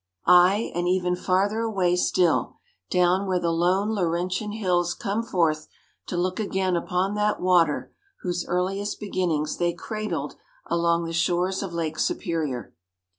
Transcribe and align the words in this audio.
Ay, 0.25 0.71
and 0.73 0.87
even 0.87 1.15
farther 1.15 1.59
away 1.59 1.95
still 1.95 2.55
down 2.89 3.27
where 3.27 3.39
the 3.39 3.51
lone 3.51 3.89
Laurentian 3.91 4.51
Hills 4.53 4.95
come 4.95 5.21
forth 5.21 5.67
to 6.07 6.17
look 6.17 6.39
again 6.39 6.75
upon 6.75 7.13
that 7.13 7.39
water 7.39 7.93
whose 8.21 8.43
earliest 8.47 8.99
beginnings 8.99 9.57
they 9.57 9.73
cradled 9.73 10.37
along 10.65 11.05
the 11.05 11.13
shores 11.13 11.61
of 11.61 11.71
Lake 11.71 11.99
Superior. 11.99 12.73